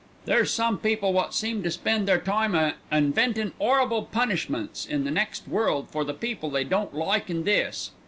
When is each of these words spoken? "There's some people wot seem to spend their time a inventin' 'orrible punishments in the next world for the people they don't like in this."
"There's 0.25 0.49
some 0.49 0.79
people 0.79 1.13
wot 1.13 1.31
seem 1.35 1.61
to 1.61 1.69
spend 1.69 2.07
their 2.07 2.17
time 2.19 2.55
a 2.55 2.73
inventin' 2.91 3.51
'orrible 3.59 4.01
punishments 4.11 4.83
in 4.83 5.03
the 5.03 5.11
next 5.11 5.47
world 5.47 5.91
for 5.91 6.03
the 6.03 6.15
people 6.15 6.49
they 6.49 6.63
don't 6.63 6.95
like 6.95 7.29
in 7.29 7.43
this." 7.43 7.91